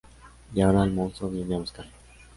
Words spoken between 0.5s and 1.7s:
Y ahora el monstruo viene a